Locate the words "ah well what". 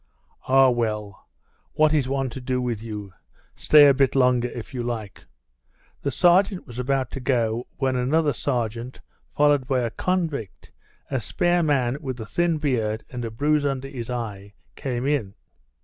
0.47-1.93